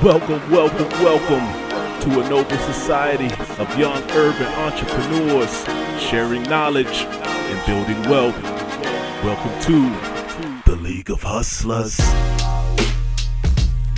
Welcome, 0.00 0.48
welcome, 0.48 0.88
welcome 1.02 2.02
to 2.02 2.20
a 2.20 2.30
noble 2.30 2.56
society 2.58 3.26
of 3.60 3.76
young 3.76 4.00
urban 4.12 4.46
entrepreneurs 4.46 5.64
sharing 6.00 6.44
knowledge 6.44 6.86
and 6.86 7.66
building 7.66 8.08
wealth. 8.08 8.40
Welcome 9.24 9.60
to 9.62 10.70
the 10.70 10.76
League 10.76 11.10
of 11.10 11.20
Hustlers. 11.24 11.98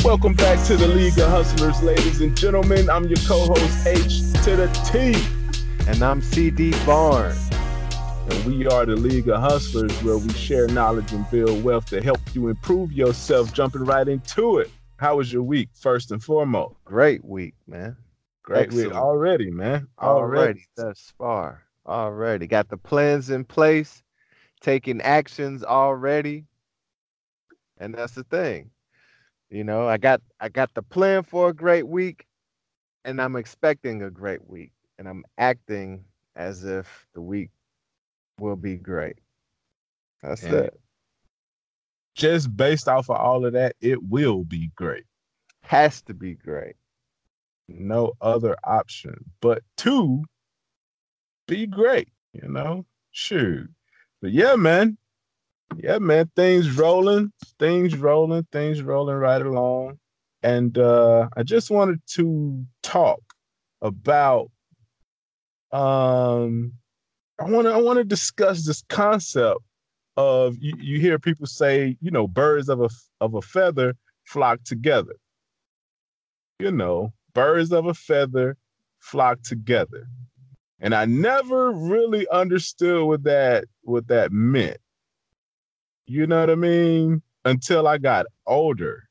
Welcome 0.02 0.32
back 0.32 0.66
to 0.68 0.78
the 0.78 0.88
League 0.88 1.18
of 1.18 1.28
Hustlers, 1.28 1.83
ladies 1.83 2.22
and 2.22 2.35
gentlemen. 2.35 2.88
I'm 2.88 3.04
your 3.04 3.19
co-host 3.26 3.87
H 3.87 4.21
to 4.44 4.56
the 4.56 4.69
T. 4.90 5.22
And 5.87 6.03
I'm 6.03 6.22
CD 6.22 6.71
Barnes. 6.87 7.51
And 8.30 8.44
we 8.46 8.67
are 8.67 8.87
the 8.87 8.96
League 8.96 9.28
of 9.28 9.38
Hustlers 9.42 9.92
where 10.03 10.17
we 10.17 10.32
share 10.32 10.67
knowledge 10.69 11.12
and 11.12 11.30
build 11.30 11.62
wealth 11.62 11.90
to 11.90 12.03
help 12.03 12.21
you 12.32 12.48
improve 12.48 12.90
yourself, 12.90 13.53
jumping 13.53 13.85
right 13.85 14.08
into 14.08 14.60
it. 14.60 14.71
How 15.01 15.17
was 15.17 15.32
your 15.32 15.42
week, 15.42 15.71
first 15.72 16.10
and 16.10 16.23
foremost? 16.23 16.74
Great 16.84 17.24
week, 17.24 17.55
man. 17.66 17.97
Great 18.43 18.66
Excellent. 18.66 18.93
week 18.93 19.01
already, 19.01 19.51
man. 19.51 19.88
Already 19.98 20.66
thus 20.77 21.15
far. 21.16 21.62
Already. 21.87 22.47
Got 22.47 22.69
the 22.69 22.77
plans 22.77 23.30
in 23.30 23.45
place, 23.45 24.02
taking 24.61 25.01
actions 25.01 25.65
already. 25.65 26.45
And 27.78 27.95
that's 27.95 28.12
the 28.12 28.25
thing. 28.25 28.70
You 29.48 29.65
know, 29.65 29.89
I 29.89 29.97
got 29.97 30.20
I 30.39 30.51
got 30.51 30.75
the 30.75 30.83
plan 30.83 31.23
for 31.23 31.48
a 31.48 31.55
great 31.55 31.89
week 31.89 32.27
and 33.06 33.23
I'm 33.23 33.37
expecting 33.37 34.03
a 34.03 34.11
great 34.11 34.47
week. 34.48 34.73
And 34.98 35.09
I'm 35.09 35.25
acting 35.39 36.05
as 36.37 36.64
if 36.64 37.06
the 37.14 37.23
week 37.23 37.48
will 38.39 38.56
be 38.56 38.77
great. 38.77 39.17
That's 40.23 40.42
And 40.42 40.53
it. 40.53 40.80
Just 42.14 42.55
based 42.56 42.88
off 42.88 43.09
of 43.09 43.16
all 43.16 43.46
of 43.46 43.52
that, 43.52 43.77
it 43.80 44.02
will 44.02 44.45
be 44.45 44.70
great. 44.74 45.05
Has 45.62 46.02
to 46.02 46.14
be 46.14 46.34
great. 46.34 46.77
No 47.69 48.14
other 48.20 48.56
option 48.64 49.24
but 49.41 49.62
to 49.78 50.25
be 51.47 51.67
great, 51.67 52.08
you 52.33 52.48
know? 52.48 52.84
Shoot. 53.12 53.69
But 54.20 54.33
yeah, 54.33 54.56
man. 54.56 54.98
Yeah, 55.77 55.98
man. 55.98 56.30
Things 56.34 56.77
rolling, 56.77 57.33
things 57.58 57.97
rolling, 57.97 58.47
things 58.50 58.83
rolling 58.83 59.17
right 59.17 59.41
along. 59.41 59.98
And 60.42 60.77
uh 60.78 61.28
I 61.36 61.42
just 61.42 61.70
wanted 61.70 62.00
to 62.14 62.64
talk 62.83 63.20
about 63.83 64.50
um 65.72 66.72
I 67.39 67.45
want 67.45 67.67
to 67.67 67.72
I 67.72 67.77
want 67.78 67.98
to 67.98 68.05
discuss 68.05 68.67
this 68.67 68.83
concept 68.89 69.61
of 70.21 70.57
you, 70.61 70.75
you 70.79 71.01
hear 71.01 71.19
people 71.19 71.47
say, 71.47 71.97
you 72.01 72.11
know, 72.11 72.27
birds 72.27 72.69
of 72.69 72.81
a 72.81 72.91
of 73.21 73.35
a 73.35 73.43
feather 73.43 73.95
flock 74.25 74.63
together. 74.65 75.17
You 76.59 76.71
know, 76.71 77.13
birds 77.33 77.73
of 77.73 77.87
a 77.87 77.95
feather 77.95 78.57
flock 78.98 79.43
together. 79.43 80.07
And 80.79 80.95
I 80.95 81.05
never 81.07 81.73
really 81.73 82.29
understood 82.29 83.07
what 83.07 83.23
that 83.25 83.65
what 83.83 84.09
that 84.09 84.33
meant. 84.33 84.79
You 86.07 86.27
know 86.27 86.41
what 86.41 86.51
I 86.51 86.55
mean? 86.55 87.23
Until 87.45 87.89
I 87.89 87.98
got 87.98 88.27
older. 88.47 89.05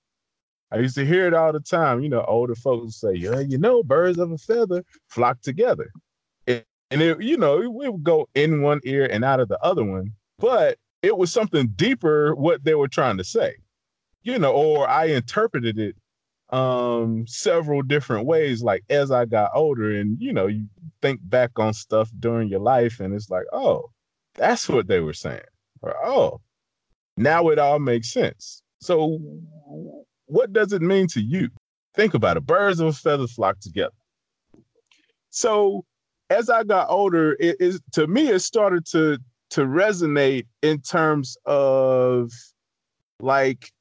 I 0.71 0.77
used 0.77 0.95
to 0.95 1.05
hear 1.05 1.25
it 1.25 1.33
all 1.33 1.51
the 1.51 1.59
time. 1.59 2.03
You 2.03 2.09
know, 2.09 2.23
older 2.27 2.53
folks 2.53 2.97
say, 3.01 3.13
"Yeah, 3.13 3.39
you 3.39 3.57
know, 3.57 3.81
birds 3.81 4.19
of 4.19 4.31
a 4.31 4.37
feather 4.37 4.83
flock 5.07 5.41
together," 5.41 5.89
and, 6.45 6.63
it, 6.91 7.21
you 7.21 7.37
know, 7.37 7.59
it 7.61 7.73
would 7.73 8.03
go 8.03 8.29
in 8.35 8.61
one 8.61 8.79
ear 8.83 9.07
and 9.11 9.25
out 9.25 9.39
of 9.39 9.47
the 9.47 9.59
other 9.63 9.83
one. 9.83 10.13
But 10.37 10.77
it 11.01 11.17
was 11.17 11.31
something 11.31 11.67
deeper 11.75 12.35
what 12.35 12.63
they 12.63 12.75
were 12.75 12.87
trying 12.87 13.17
to 13.17 13.23
say, 13.23 13.55
you 14.23 14.37
know, 14.39 14.51
or 14.51 14.87
I 14.87 15.05
interpreted 15.05 15.79
it 15.79 15.95
um 16.51 17.27
several 17.27 17.81
different 17.83 18.25
ways. 18.25 18.63
Like 18.63 18.83
as 18.89 19.11
I 19.11 19.25
got 19.25 19.51
older, 19.53 19.91
and 19.91 20.17
you 20.19 20.33
know, 20.33 20.47
you 20.47 20.65
think 21.01 21.19
back 21.23 21.51
on 21.57 21.73
stuff 21.73 22.09
during 22.19 22.49
your 22.49 22.59
life, 22.59 22.99
and 22.99 23.13
it's 23.13 23.29
like, 23.29 23.45
oh, 23.53 23.91
that's 24.35 24.67
what 24.67 24.87
they 24.87 24.99
were 24.99 25.13
saying, 25.13 25.41
or 25.81 25.95
oh, 26.03 26.41
now 27.17 27.49
it 27.49 27.59
all 27.59 27.79
makes 27.79 28.11
sense. 28.11 28.63
So, 28.81 29.19
what 30.25 30.53
does 30.53 30.73
it 30.73 30.81
mean 30.81 31.07
to 31.07 31.21
you? 31.21 31.49
Think 31.95 32.13
about 32.13 32.37
it. 32.37 32.45
Birds 32.45 32.79
of 32.79 32.87
a 32.87 32.93
feather 32.93 33.27
flock 33.27 33.59
together. 33.59 33.93
So, 35.29 35.85
as 36.29 36.49
I 36.49 36.63
got 36.63 36.89
older, 36.89 37.35
it 37.39 37.57
is 37.59 37.81
to 37.93 38.07
me 38.07 38.29
it 38.29 38.39
started 38.39 38.85
to 38.87 39.19
to 39.51 39.61
resonate 39.61 40.45
in 40.61 40.79
terms 40.81 41.37
of 41.45 42.31
like 43.19 43.71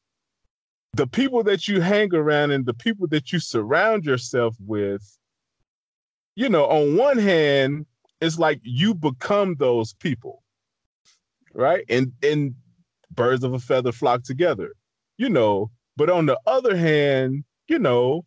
the 0.94 1.06
people 1.06 1.42
that 1.44 1.68
you 1.68 1.80
hang 1.80 2.14
around 2.14 2.50
and 2.50 2.66
the 2.66 2.74
people 2.74 3.06
that 3.08 3.32
you 3.32 3.38
surround 3.38 4.04
yourself 4.04 4.56
with. 4.66 5.18
You 6.34 6.48
know, 6.48 6.66
on 6.66 6.96
one 6.96 7.18
hand, 7.18 7.86
it's 8.20 8.38
like 8.38 8.60
you 8.62 8.94
become 8.94 9.56
those 9.56 9.94
people, 9.94 10.42
right? 11.54 11.84
And 11.88 12.12
and 12.22 12.54
birds 13.10 13.44
of 13.44 13.54
a 13.54 13.58
feather 13.58 13.92
flock 13.92 14.22
together, 14.22 14.72
you 15.16 15.28
know. 15.28 15.70
But 15.96 16.10
on 16.10 16.26
the 16.26 16.38
other 16.46 16.76
hand, 16.76 17.44
you 17.66 17.78
know, 17.78 18.24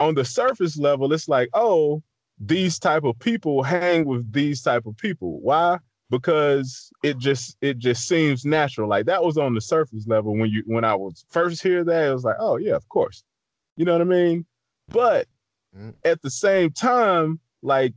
on 0.00 0.14
the 0.14 0.24
surface 0.24 0.76
level, 0.76 1.12
it's 1.12 1.28
like, 1.28 1.48
oh, 1.54 2.02
these 2.40 2.78
type 2.78 3.04
of 3.04 3.18
people 3.18 3.62
hang 3.62 4.04
with 4.04 4.32
these 4.32 4.62
type 4.62 4.86
of 4.86 4.96
people. 4.96 5.40
Why? 5.40 5.78
Because 6.10 6.90
it 7.02 7.18
just 7.18 7.56
it 7.60 7.78
just 7.78 8.08
seems 8.08 8.44
natural. 8.44 8.88
Like 8.88 9.06
that 9.06 9.22
was 9.22 9.36
on 9.36 9.54
the 9.54 9.60
surface 9.60 10.06
level 10.06 10.36
when 10.36 10.50
you 10.50 10.62
when 10.66 10.84
I 10.84 10.94
was 10.94 11.24
first 11.28 11.62
hear 11.62 11.84
that, 11.84 12.08
it 12.08 12.12
was 12.12 12.24
like, 12.24 12.36
oh 12.38 12.56
yeah, 12.56 12.74
of 12.74 12.88
course. 12.88 13.24
You 13.76 13.84
know 13.84 13.92
what 13.92 14.02
I 14.02 14.04
mean? 14.04 14.46
But 14.88 15.26
Mm. 15.76 15.94
at 16.04 16.22
the 16.22 16.30
same 16.30 16.70
time, 16.70 17.40
like 17.62 17.94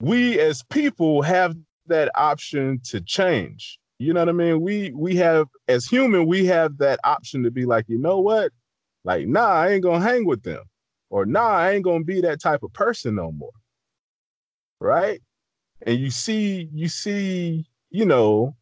we 0.00 0.38
as 0.38 0.62
people 0.64 1.22
have 1.22 1.56
that 1.86 2.10
option 2.14 2.80
to 2.84 3.00
change. 3.00 3.78
You 3.98 4.12
know 4.12 4.20
what 4.20 4.28
I 4.28 4.32
mean? 4.32 4.60
We 4.60 4.92
we 4.94 5.16
have 5.16 5.48
as 5.68 5.86
human, 5.86 6.26
we 6.26 6.44
have 6.46 6.78
that 6.78 6.98
option 7.04 7.42
to 7.44 7.50
be 7.50 7.64
like, 7.64 7.86
you 7.88 7.98
know 7.98 8.18
what? 8.18 8.52
Like, 9.04 9.26
nah, 9.28 9.48
I 9.48 9.70
ain't 9.70 9.82
gonna 9.82 10.00
hang 10.04 10.26
with 10.26 10.42
them. 10.42 10.64
Or 11.10 11.24
nah, 11.24 11.48
I 11.48 11.72
ain't 11.72 11.84
gonna 11.84 12.04
be 12.04 12.20
that 12.22 12.40
type 12.40 12.62
of 12.62 12.72
person 12.72 13.14
no 13.14 13.30
more. 13.32 13.52
Right? 14.80 15.22
And 15.86 15.98
you 15.98 16.10
see, 16.10 16.68
you 16.72 16.88
see, 16.88 17.66
you 17.90 18.04
know, 18.04 18.56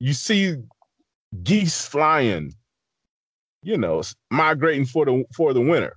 you 0.00 0.12
see 0.12 0.56
geese 1.42 1.86
flying, 1.86 2.52
you 3.62 3.78
know, 3.78 4.02
migrating 4.30 4.86
for 4.86 5.04
the 5.04 5.24
for 5.34 5.52
the 5.52 5.60
winter. 5.60 5.96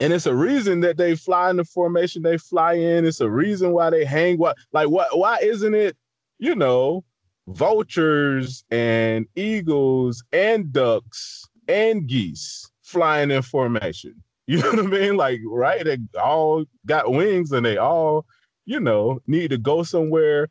And 0.00 0.12
it's 0.12 0.26
a 0.26 0.34
reason 0.34 0.80
that 0.80 0.96
they 0.96 1.16
fly 1.16 1.50
in 1.50 1.56
the 1.56 1.64
formation 1.64 2.22
they 2.22 2.38
fly 2.38 2.74
in. 2.74 3.04
It's 3.04 3.20
a 3.20 3.30
reason 3.30 3.72
why 3.72 3.90
they 3.90 4.04
hang. 4.04 4.38
What 4.38 4.56
like 4.72 4.88
what? 4.88 5.18
Why 5.18 5.38
isn't 5.42 5.74
it? 5.74 5.96
You 6.38 6.54
know, 6.54 7.04
vultures 7.48 8.64
and 8.70 9.26
eagles 9.34 10.22
and 10.32 10.72
ducks 10.72 11.44
and 11.66 12.06
geese 12.06 12.70
flying 12.82 13.30
in 13.30 13.42
formation. 13.42 14.14
You 14.50 14.62
know 14.62 14.70
what 14.70 14.78
I 14.78 14.82
mean? 14.86 15.16
Like, 15.18 15.40
right? 15.44 15.84
They 15.84 15.98
all 16.18 16.64
got 16.86 17.12
wings 17.12 17.52
and 17.52 17.66
they 17.66 17.76
all, 17.76 18.24
you 18.68 18.78
know, 18.78 19.18
need 19.26 19.48
to 19.50 19.58
go 19.58 19.82
somewhere 19.82 20.48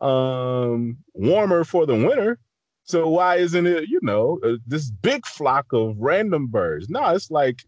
um 0.00 0.96
warmer 1.12 1.64
for 1.64 1.84
the 1.86 1.94
winter. 1.94 2.38
So 2.84 3.06
why 3.08 3.36
isn't 3.36 3.66
it, 3.66 3.88
you 3.90 4.00
know, 4.02 4.38
uh, 4.42 4.56
this 4.66 4.90
big 4.90 5.26
flock 5.26 5.66
of 5.72 5.94
random 5.98 6.46
birds? 6.46 6.88
No, 6.88 7.06
it's 7.10 7.30
like 7.30 7.62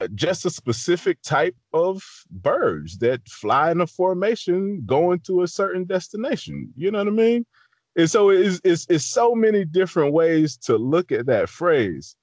uh, 0.00 0.08
just 0.14 0.44
a 0.44 0.50
specific 0.50 1.22
type 1.22 1.54
of 1.72 2.02
birds 2.30 2.98
that 2.98 3.20
fly 3.28 3.70
in 3.70 3.80
a 3.80 3.86
formation 3.86 4.82
going 4.84 5.20
to 5.20 5.42
a 5.42 5.48
certain 5.48 5.84
destination. 5.84 6.72
You 6.76 6.90
know 6.90 6.98
what 6.98 7.08
I 7.08 7.12
mean? 7.12 7.46
And 7.94 8.10
so 8.10 8.30
it's, 8.30 8.60
it's, 8.64 8.86
it's 8.90 9.06
so 9.06 9.34
many 9.34 9.64
different 9.64 10.12
ways 10.12 10.56
to 10.66 10.76
look 10.76 11.12
at 11.12 11.26
that 11.26 11.48
phrase 11.48 12.16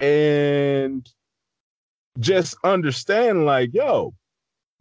and 0.00 1.06
just 2.18 2.56
understand 2.64 3.44
like, 3.44 3.74
yo, 3.74 4.14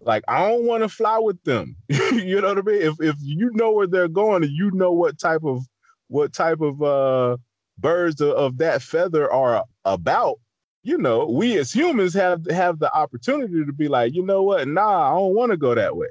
like 0.01 0.23
I 0.27 0.47
don't 0.47 0.65
want 0.65 0.83
to 0.83 0.89
fly 0.89 1.19
with 1.19 1.41
them. 1.43 1.75
you 1.89 2.41
know 2.41 2.49
what 2.49 2.59
I 2.59 2.61
mean? 2.61 2.81
If 2.81 2.95
if 3.01 3.15
you 3.19 3.51
know 3.53 3.71
where 3.71 3.87
they're 3.87 4.07
going 4.07 4.43
and 4.43 4.51
you 4.53 4.71
know 4.71 4.91
what 4.91 5.19
type 5.19 5.43
of 5.43 5.63
what 6.07 6.33
type 6.33 6.61
of 6.61 6.81
uh 6.81 7.37
birds 7.77 8.21
of, 8.21 8.29
of 8.31 8.57
that 8.57 8.81
feather 8.81 9.31
are 9.31 9.63
about, 9.85 10.39
you 10.83 10.97
know, 10.97 11.25
we 11.25 11.57
as 11.57 11.71
humans 11.73 12.13
have 12.13 12.45
have 12.49 12.79
the 12.79 12.93
opportunity 12.95 13.65
to 13.65 13.73
be 13.73 13.87
like, 13.87 14.13
you 14.13 14.25
know 14.25 14.43
what? 14.43 14.67
Nah, 14.67 15.11
I 15.11 15.15
don't 15.17 15.35
want 15.35 15.51
to 15.51 15.57
go 15.57 15.75
that 15.75 15.95
way. 15.95 16.07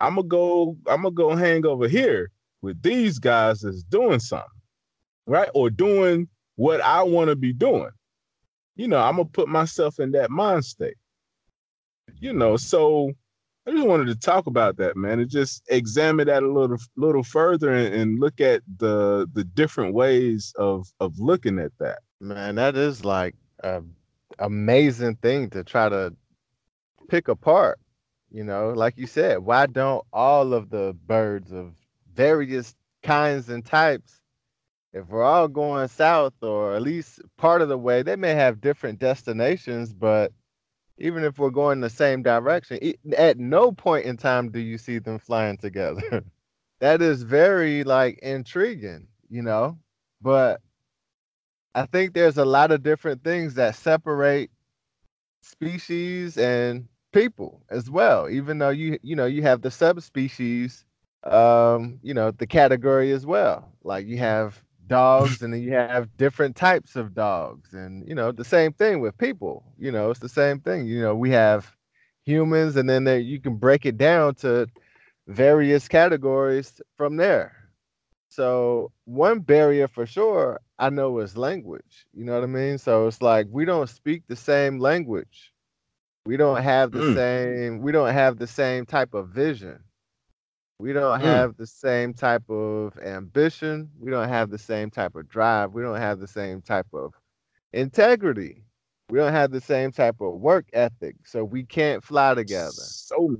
I'm 0.00 0.16
gonna 0.16 0.28
go. 0.28 0.76
I'm 0.86 1.02
gonna 1.02 1.10
go 1.12 1.34
hang 1.34 1.64
over 1.66 1.88
here 1.88 2.30
with 2.62 2.82
these 2.82 3.18
guys 3.18 3.60
that's 3.60 3.82
doing 3.84 4.20
something, 4.20 4.48
right? 5.26 5.48
Or 5.54 5.70
doing 5.70 6.28
what 6.56 6.80
I 6.82 7.02
want 7.02 7.30
to 7.30 7.36
be 7.36 7.52
doing. 7.52 7.90
You 8.76 8.88
know, 8.88 8.98
I'm 9.00 9.16
gonna 9.16 9.28
put 9.28 9.48
myself 9.48 10.00
in 10.00 10.12
that 10.12 10.30
mind 10.30 10.64
state. 10.64 10.96
You 12.20 12.32
know, 12.32 12.56
so 12.56 13.12
I 13.66 13.72
just 13.72 13.86
wanted 13.86 14.06
to 14.06 14.14
talk 14.16 14.46
about 14.46 14.76
that, 14.78 14.96
man, 14.96 15.20
and 15.20 15.28
just 15.28 15.62
examine 15.68 16.28
that 16.28 16.42
a 16.42 16.50
little, 16.50 16.78
little 16.96 17.22
further, 17.24 17.72
and, 17.72 17.92
and 17.94 18.20
look 18.20 18.40
at 18.40 18.62
the 18.78 19.28
the 19.32 19.44
different 19.44 19.94
ways 19.94 20.52
of 20.56 20.86
of 21.00 21.18
looking 21.18 21.58
at 21.58 21.72
that. 21.78 22.00
Man, 22.20 22.54
that 22.56 22.76
is 22.76 23.04
like 23.04 23.34
a, 23.62 23.82
amazing 24.38 25.16
thing 25.16 25.50
to 25.50 25.64
try 25.64 25.88
to 25.88 26.14
pick 27.08 27.28
apart. 27.28 27.78
You 28.30 28.44
know, 28.44 28.70
like 28.70 28.96
you 28.98 29.06
said, 29.06 29.38
why 29.40 29.66
don't 29.66 30.04
all 30.12 30.54
of 30.54 30.70
the 30.70 30.96
birds 31.06 31.52
of 31.52 31.74
various 32.14 32.74
kinds 33.02 33.48
and 33.48 33.64
types, 33.64 34.20
if 34.92 35.08
we're 35.08 35.22
all 35.22 35.48
going 35.48 35.88
south 35.88 36.34
or 36.42 36.74
at 36.74 36.82
least 36.82 37.20
part 37.36 37.62
of 37.62 37.68
the 37.68 37.78
way, 37.78 38.02
they 38.02 38.16
may 38.16 38.34
have 38.34 38.60
different 38.60 38.98
destinations, 38.98 39.92
but 39.92 40.32
even 40.98 41.24
if 41.24 41.38
we're 41.38 41.50
going 41.50 41.80
the 41.80 41.90
same 41.90 42.22
direction, 42.22 42.78
at 43.16 43.38
no 43.38 43.72
point 43.72 44.06
in 44.06 44.16
time 44.16 44.50
do 44.50 44.60
you 44.60 44.78
see 44.78 44.98
them 44.98 45.18
flying 45.18 45.56
together. 45.58 46.24
that 46.80 47.02
is 47.02 47.22
very 47.22 47.84
like 47.84 48.18
intriguing, 48.20 49.06
you 49.28 49.42
know. 49.42 49.78
But 50.22 50.60
I 51.74 51.86
think 51.86 52.14
there's 52.14 52.38
a 52.38 52.44
lot 52.44 52.70
of 52.70 52.82
different 52.82 53.22
things 53.22 53.54
that 53.54 53.74
separate 53.76 54.50
species 55.42 56.38
and 56.38 56.88
people 57.12 57.62
as 57.70 57.90
well. 57.90 58.28
Even 58.28 58.58
though 58.58 58.70
you 58.70 58.98
you 59.02 59.16
know 59.16 59.26
you 59.26 59.42
have 59.42 59.62
the 59.62 59.70
subspecies, 59.70 60.84
um, 61.24 61.98
you 62.02 62.14
know 62.14 62.30
the 62.30 62.46
category 62.46 63.12
as 63.12 63.26
well. 63.26 63.70
Like 63.84 64.06
you 64.06 64.18
have 64.18 64.62
dogs 64.88 65.42
and 65.42 65.52
then 65.52 65.62
you 65.62 65.72
have 65.72 66.16
different 66.16 66.56
types 66.56 66.96
of 66.96 67.14
dogs 67.14 67.72
and 67.72 68.06
you 68.08 68.14
know 68.14 68.32
the 68.32 68.44
same 68.44 68.72
thing 68.72 69.00
with 69.00 69.16
people 69.18 69.64
you 69.78 69.90
know 69.90 70.10
it's 70.10 70.20
the 70.20 70.28
same 70.28 70.60
thing 70.60 70.86
you 70.86 71.00
know 71.00 71.14
we 71.14 71.30
have 71.30 71.76
humans 72.26 72.76
and 72.76 72.90
then 72.90 73.04
there, 73.04 73.18
you 73.18 73.40
can 73.40 73.56
break 73.56 73.86
it 73.86 73.96
down 73.96 74.34
to 74.34 74.66
various 75.28 75.88
categories 75.88 76.80
from 76.96 77.16
there. 77.16 77.56
So 78.28 78.92
one 79.04 79.38
barrier 79.38 79.88
for 79.88 80.04
sure 80.04 80.60
i 80.78 80.90
know 80.90 81.20
is 81.20 81.38
language 81.38 82.04
you 82.12 82.22
know 82.24 82.34
what 82.34 82.42
i 82.42 82.46
mean? 82.46 82.76
So 82.76 83.06
it's 83.06 83.22
like 83.22 83.46
we 83.50 83.64
don't 83.64 83.88
speak 83.88 84.24
the 84.26 84.36
same 84.36 84.78
language. 84.78 85.52
We 86.26 86.36
don't 86.36 86.62
have 86.62 86.90
the 86.90 86.98
mm. 86.98 87.14
same 87.14 87.78
we 87.80 87.92
don't 87.92 88.12
have 88.12 88.38
the 88.38 88.46
same 88.46 88.84
type 88.84 89.14
of 89.14 89.28
vision 89.28 89.82
we 90.78 90.92
don't 90.92 91.20
mm. 91.20 91.22
have 91.22 91.56
the 91.56 91.66
same 91.66 92.12
type 92.12 92.48
of 92.50 92.98
ambition. 92.98 93.90
We 93.98 94.10
don't 94.10 94.28
have 94.28 94.50
the 94.50 94.58
same 94.58 94.90
type 94.90 95.14
of 95.14 95.28
drive. 95.28 95.72
We 95.72 95.82
don't 95.82 95.96
have 95.96 96.18
the 96.18 96.28
same 96.28 96.60
type 96.60 96.86
of 96.92 97.14
integrity. 97.72 98.62
We 99.08 99.18
don't 99.18 99.32
have 99.32 99.52
the 99.52 99.60
same 99.60 99.92
type 99.92 100.20
of 100.20 100.34
work 100.34 100.66
ethic. 100.72 101.16
So 101.24 101.44
we 101.44 101.64
can't 101.64 102.04
fly 102.04 102.34
together. 102.34 102.72
So 102.72 103.36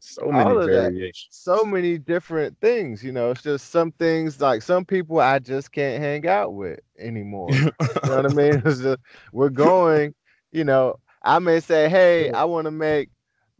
so 0.00 0.26
many 0.26 0.54
variations. 0.66 1.28
That, 1.30 1.52
so 1.56 1.64
many 1.64 1.96
different 1.96 2.60
things. 2.60 3.02
You 3.02 3.12
know, 3.12 3.30
it's 3.30 3.42
just 3.42 3.70
some 3.70 3.92
things 3.92 4.40
like 4.40 4.60
some 4.60 4.84
people 4.84 5.20
I 5.20 5.38
just 5.38 5.72
can't 5.72 6.02
hang 6.02 6.26
out 6.26 6.52
with 6.52 6.80
anymore. 6.98 7.48
you 7.52 7.70
know 8.04 8.16
what 8.16 8.30
I 8.30 8.34
mean? 8.34 8.62
It's 8.64 8.80
just, 8.80 8.98
we're 9.32 9.48
going, 9.48 10.14
you 10.52 10.64
know, 10.64 10.96
I 11.22 11.38
may 11.38 11.60
say, 11.60 11.88
hey, 11.88 12.30
I 12.30 12.44
want 12.44 12.66
to 12.66 12.70
make, 12.70 13.08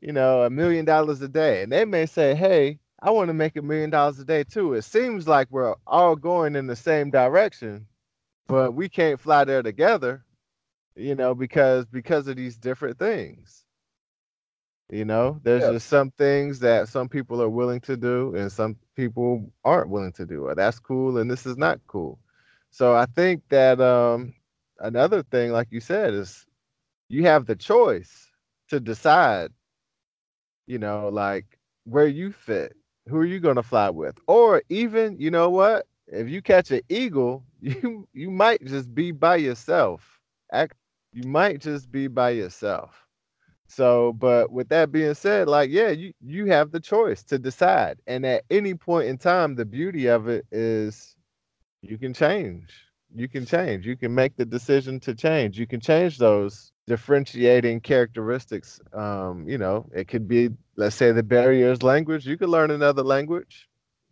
you 0.00 0.12
know, 0.12 0.42
a 0.42 0.50
million 0.50 0.84
dollars 0.84 1.22
a 1.22 1.28
day. 1.28 1.62
And 1.62 1.72
they 1.72 1.86
may 1.86 2.04
say, 2.04 2.34
hey, 2.34 2.78
I 3.04 3.10
want 3.10 3.28
to 3.28 3.34
make 3.34 3.54
a 3.56 3.62
million 3.62 3.90
dollars 3.90 4.18
a 4.18 4.24
day 4.24 4.44
too. 4.44 4.72
It 4.72 4.82
seems 4.82 5.28
like 5.28 5.48
we're 5.50 5.74
all 5.86 6.16
going 6.16 6.56
in 6.56 6.66
the 6.66 6.74
same 6.74 7.10
direction, 7.10 7.86
but 8.46 8.72
we 8.72 8.88
can't 8.88 9.20
fly 9.20 9.44
there 9.44 9.62
together, 9.62 10.24
you 10.96 11.14
know, 11.14 11.34
because 11.34 11.84
because 11.84 12.28
of 12.28 12.36
these 12.36 12.56
different 12.56 12.98
things. 12.98 13.66
You 14.88 15.04
know, 15.04 15.38
there's 15.42 15.64
yeah. 15.64 15.72
just 15.72 15.88
some 15.88 16.12
things 16.12 16.60
that 16.60 16.88
some 16.88 17.10
people 17.10 17.42
are 17.42 17.48
willing 17.50 17.80
to 17.80 17.98
do 17.98 18.34
and 18.36 18.50
some 18.50 18.76
people 18.96 19.52
aren't 19.66 19.90
willing 19.90 20.12
to 20.12 20.24
do. 20.24 20.46
Or 20.46 20.54
that's 20.54 20.78
cool 20.78 21.18
and 21.18 21.30
this 21.30 21.44
is 21.44 21.58
not 21.58 21.80
cool. 21.86 22.18
So 22.70 22.94
I 22.94 23.04
think 23.04 23.42
that 23.50 23.82
um 23.82 24.32
another 24.78 25.22
thing, 25.22 25.52
like 25.52 25.68
you 25.70 25.80
said, 25.80 26.14
is 26.14 26.46
you 27.10 27.24
have 27.24 27.44
the 27.44 27.56
choice 27.56 28.30
to 28.68 28.80
decide, 28.80 29.50
you 30.66 30.78
know, 30.78 31.10
like 31.10 31.58
where 31.84 32.06
you 32.06 32.32
fit 32.32 32.74
who 33.08 33.16
are 33.16 33.24
you 33.24 33.40
going 33.40 33.56
to 33.56 33.62
fly 33.62 33.90
with? 33.90 34.16
Or 34.26 34.62
even, 34.68 35.18
you 35.18 35.30
know 35.30 35.50
what? 35.50 35.86
If 36.08 36.28
you 36.28 36.42
catch 36.42 36.70
an 36.70 36.82
eagle, 36.88 37.44
you 37.60 38.08
you 38.12 38.30
might 38.30 38.64
just 38.64 38.94
be 38.94 39.12
by 39.12 39.36
yourself. 39.36 40.20
Act, 40.52 40.74
you 41.12 41.28
might 41.28 41.60
just 41.60 41.90
be 41.90 42.08
by 42.08 42.30
yourself. 42.30 43.06
So, 43.68 44.12
but 44.14 44.52
with 44.52 44.68
that 44.68 44.92
being 44.92 45.14
said, 45.14 45.48
like, 45.48 45.70
yeah, 45.70 45.90
you 45.90 46.12
you 46.20 46.46
have 46.46 46.70
the 46.70 46.80
choice 46.80 47.22
to 47.24 47.38
decide, 47.38 47.98
and 48.06 48.24
at 48.26 48.44
any 48.50 48.74
point 48.74 49.08
in 49.08 49.18
time, 49.18 49.54
the 49.56 49.64
beauty 49.64 50.06
of 50.06 50.28
it 50.28 50.46
is 50.52 51.16
you 51.82 51.98
can 51.98 52.14
change. 52.14 52.72
You 53.14 53.28
can 53.28 53.46
change. 53.46 53.86
You 53.86 53.96
can 53.96 54.14
make 54.14 54.36
the 54.36 54.44
decision 54.44 54.98
to 55.00 55.14
change. 55.14 55.58
You 55.58 55.66
can 55.66 55.80
change 55.80 56.18
those 56.18 56.72
differentiating 56.86 57.80
characteristics. 57.80 58.80
Um, 58.92 59.48
you 59.48 59.56
know, 59.56 59.88
it 59.94 60.08
could 60.08 60.26
be, 60.26 60.50
let's 60.76 60.96
say, 60.96 61.12
the 61.12 61.22
barrier 61.22 61.70
is 61.70 61.82
language. 61.82 62.26
You 62.26 62.36
could 62.36 62.48
learn 62.48 62.70
another 62.70 63.02
language, 63.02 63.68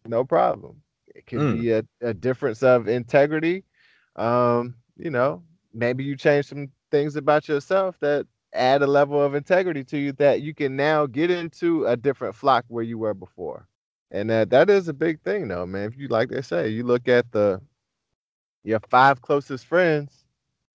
no 0.06 0.24
problem. 0.24 0.82
It 1.14 1.26
could 1.26 1.40
mm. 1.40 1.60
be 1.60 1.72
a, 1.72 1.84
a 2.00 2.14
difference 2.14 2.62
of 2.62 2.88
integrity. 2.88 3.64
Um, 4.16 4.76
you 4.96 5.10
know, 5.10 5.42
maybe 5.74 6.04
you 6.04 6.16
change 6.16 6.46
some 6.46 6.68
things 6.90 7.16
about 7.16 7.48
yourself 7.48 7.96
that 8.00 8.26
add 8.52 8.82
a 8.82 8.86
level 8.86 9.20
of 9.20 9.34
integrity 9.34 9.82
to 9.84 9.98
you 9.98 10.12
that 10.12 10.42
you 10.42 10.54
can 10.54 10.76
now 10.76 11.06
get 11.06 11.30
into 11.30 11.86
a 11.86 11.96
different 11.96 12.34
flock 12.34 12.64
where 12.68 12.84
you 12.84 12.98
were 12.98 13.14
before. 13.14 13.66
And 14.10 14.28
that 14.28 14.50
that 14.50 14.68
is 14.68 14.88
a 14.88 14.92
big 14.92 15.22
thing 15.22 15.48
though, 15.48 15.64
man. 15.64 15.88
If 15.88 15.96
you 15.96 16.08
like 16.08 16.28
they 16.28 16.42
say, 16.42 16.68
you 16.68 16.84
look 16.84 17.08
at 17.08 17.32
the 17.32 17.60
your 18.64 18.80
five 18.90 19.22
closest 19.22 19.66
friends, 19.66 20.24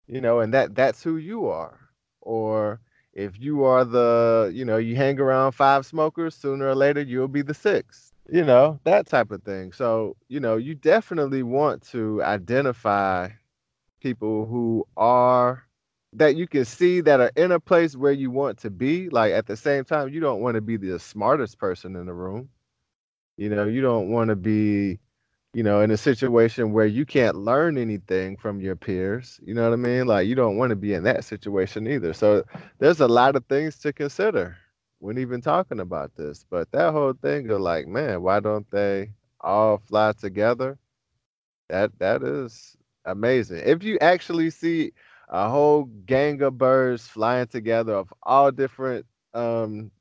you 0.08 0.22
know, 0.22 0.40
and 0.40 0.54
that 0.54 0.76
that's 0.76 1.04
who 1.04 1.18
you 1.18 1.48
are 1.48 1.80
or 2.22 2.80
if 3.14 3.40
you 3.40 3.64
are 3.64 3.84
the, 3.84 4.52
you 4.54 4.64
know, 4.64 4.78
you 4.78 4.96
hang 4.96 5.20
around 5.20 5.54
five 5.54 5.86
smokers, 5.86 6.36
sooner 6.36 6.68
or 6.68 6.76
later 6.76 7.02
you'll 7.02 7.28
be 7.28 7.42
the 7.42 7.54
sixth, 7.54 8.12
you 8.30 8.44
know, 8.44 8.80
that 8.84 9.08
type 9.08 9.32
of 9.32 9.42
thing. 9.44 9.72
So, 9.72 10.16
you 10.28 10.40
know, 10.40 10.58
you 10.58 10.76
definitely 10.76 11.42
want 11.42 11.82
to 11.90 12.22
identify 12.24 13.30
people 14.02 14.46
who 14.46 14.86
are 14.98 15.64
that 16.14 16.36
you 16.36 16.48
can 16.48 16.66
see 16.66 17.02
that 17.02 17.20
are 17.20 17.32
in 17.36 17.52
a 17.52 17.60
place 17.60 17.96
where 17.96 18.12
you 18.12 18.30
want 18.32 18.60
to 18.60 18.70
be. 18.70 19.10
Like 19.10 19.34
at 19.34 19.48
the 19.48 19.58
same 19.58 19.84
time, 19.84 20.10
you 20.10 20.20
don't 20.20 20.42
want 20.42 20.56
to 20.56 20.62
be 20.62 20.78
the 20.78 21.00
smartest 21.00 21.58
person 21.58 21.96
in 21.96 22.06
the 22.06 22.14
room. 22.14 22.50
You 23.38 23.50
know, 23.50 23.66
you 23.66 23.82
don't 23.82 24.10
want 24.10 24.30
to 24.30 24.36
be 24.36 25.00
you 25.58 25.64
know, 25.64 25.82
in 25.82 25.92
a 25.92 25.98
situation 25.98 26.74
where 26.74 26.86
you 26.86 27.06
can't 27.06 27.36
learn 27.36 27.80
anything 27.80 28.38
from 28.38 28.62
your 28.62 28.76
peers. 28.76 29.42
You 29.44 29.56
know 29.56 29.64
what 29.64 29.74
I 29.74 29.78
mean? 29.78 30.08
Like 30.08 30.28
you 30.28 30.36
don't 30.36 30.58
want 30.58 30.70
to 30.72 30.76
be 30.76 30.94
in 30.94 31.04
that 31.06 31.26
situation 31.26 31.88
either. 31.88 32.14
So 32.14 32.46
there's 32.80 33.02
a 33.02 33.08
lot 33.08 33.36
of 33.36 33.46
things 33.48 33.80
to 33.80 33.94
consider 33.94 34.58
when 35.00 35.18
even 35.18 35.42
talking 35.42 35.80
about 35.82 36.16
this. 36.16 36.46
But 36.50 36.72
that 36.74 36.94
whole 36.94 37.14
thing 37.14 37.50
of 37.50 37.62
like, 37.62 37.88
man, 37.88 38.22
why 38.22 38.40
don't 38.40 38.70
they 38.72 39.14
all 39.42 39.80
fly 39.80 40.14
together? 40.14 40.78
That 41.70 41.98
that 42.00 42.24
is 42.24 42.78
amazing. 43.06 43.64
If 43.66 43.84
you 43.84 43.98
actually 44.00 44.52
see 44.52 44.94
a 45.30 45.50
whole 45.50 45.86
gang 46.06 46.42
of 46.44 46.58
birds 46.58 47.08
flying 47.08 47.48
together 47.48 47.94
of 47.96 48.14
all 48.24 48.52
different 48.52 49.06
um 49.34 49.92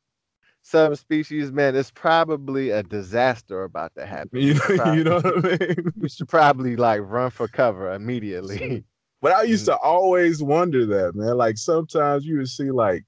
subspecies, 0.67 1.53
man, 1.53 1.77
it's 1.77 1.93
probably 1.93 2.71
a 2.71 2.83
disaster 2.83 3.63
about 3.65 3.95
to 3.97 4.05
happen. 4.15 4.41
You 4.41 4.55
know, 4.55 4.93
you 4.93 5.05
know 5.05 5.21
what 5.21 5.45
I 5.45 5.57
mean? 5.67 5.93
You 6.01 6.09
should 6.09 6.29
probably 6.29 6.77
like 6.77 7.01
run 7.05 7.31
for 7.31 7.49
cover 7.49 7.93
immediately. 7.93 8.85
But 9.23 9.33
I 9.33 9.45
used 9.45 9.63
mm. 9.63 9.73
to 9.73 9.79
always 9.79 10.43
wonder 10.43 10.85
that, 10.85 11.15
man. 11.17 11.39
Like 11.39 11.57
sometimes 11.57 12.27
you 12.27 12.37
would 12.37 12.51
see 12.51 12.71
like 12.71 13.03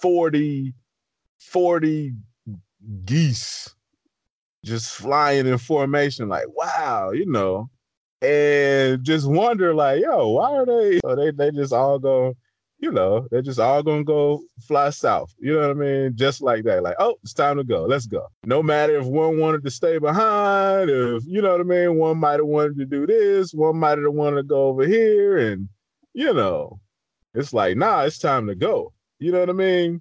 40, 0.00 0.72
40 1.40 2.14
geese 3.04 3.74
just 4.64 4.94
flying 4.94 5.48
in 5.48 5.58
formation, 5.58 6.28
like, 6.28 6.46
wow, 6.54 7.10
you 7.10 7.26
know, 7.26 7.68
and 8.22 9.02
just 9.02 9.28
wonder, 9.28 9.74
like, 9.74 10.00
yo, 10.00 10.28
why 10.28 10.52
are 10.52 10.64
they? 10.64 11.00
So 11.04 11.16
they 11.16 11.32
they 11.32 11.50
just 11.50 11.72
all 11.72 11.98
go 11.98 12.36
you 12.80 12.92
know, 12.92 13.26
they're 13.30 13.42
just 13.42 13.58
all 13.58 13.82
gonna 13.82 14.04
go 14.04 14.40
fly 14.60 14.90
south. 14.90 15.34
You 15.38 15.54
know 15.54 15.60
what 15.60 15.70
I 15.70 15.74
mean? 15.74 16.12
Just 16.14 16.40
like 16.40 16.64
that. 16.64 16.82
Like, 16.82 16.96
oh, 16.98 17.16
it's 17.22 17.32
time 17.34 17.56
to 17.56 17.64
go. 17.64 17.84
Let's 17.84 18.06
go. 18.06 18.28
No 18.44 18.62
matter 18.62 18.96
if 18.98 19.06
one 19.06 19.38
wanted 19.38 19.64
to 19.64 19.70
stay 19.70 19.98
behind, 19.98 20.88
if 20.88 21.24
you 21.26 21.42
know 21.42 21.52
what 21.52 21.60
I 21.60 21.64
mean, 21.64 21.96
one 21.96 22.18
might 22.18 22.38
have 22.38 22.46
wanted 22.46 22.78
to 22.78 22.84
do 22.84 23.06
this, 23.06 23.52
one 23.52 23.78
might 23.78 23.98
have 23.98 24.12
wanted 24.12 24.36
to 24.36 24.42
go 24.44 24.68
over 24.68 24.86
here, 24.86 25.38
and 25.38 25.68
you 26.14 26.32
know, 26.32 26.78
it's 27.34 27.52
like, 27.52 27.76
nah, 27.76 28.02
it's 28.02 28.18
time 28.18 28.46
to 28.46 28.54
go. 28.54 28.92
You 29.18 29.32
know 29.32 29.40
what 29.40 29.50
I 29.50 29.54
mean? 29.54 30.00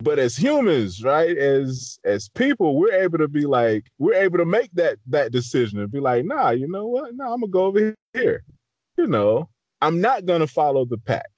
But 0.00 0.18
as 0.18 0.36
humans, 0.36 1.02
right, 1.02 1.36
as 1.36 1.98
as 2.04 2.28
people, 2.28 2.76
we're 2.78 2.92
able 2.92 3.18
to 3.18 3.28
be 3.28 3.46
like, 3.46 3.90
we're 3.98 4.14
able 4.14 4.38
to 4.38 4.44
make 4.44 4.70
that 4.74 4.98
that 5.06 5.32
decision 5.32 5.80
and 5.80 5.90
be 5.90 6.00
like, 6.00 6.26
nah, 6.26 6.50
you 6.50 6.68
know 6.68 6.86
what? 6.86 7.16
Nah, 7.16 7.32
I'm 7.32 7.40
gonna 7.40 7.50
go 7.50 7.64
over 7.64 7.94
here. 8.12 8.44
You 8.98 9.06
know, 9.06 9.48
I'm 9.80 10.00
not 10.00 10.26
gonna 10.26 10.46
follow 10.46 10.84
the 10.84 10.98
pack. 10.98 11.30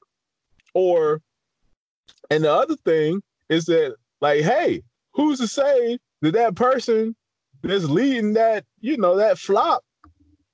Or, 0.74 1.20
and 2.30 2.44
the 2.44 2.52
other 2.52 2.76
thing 2.76 3.22
is 3.48 3.66
that, 3.66 3.96
like, 4.20 4.42
hey, 4.42 4.82
who's 5.12 5.38
to 5.40 5.46
say 5.46 5.98
that 6.22 6.32
that 6.32 6.54
person 6.54 7.16
that's 7.62 7.84
leading 7.84 8.34
that, 8.34 8.64
you 8.80 8.96
know, 8.96 9.16
that 9.16 9.38
flop 9.38 9.82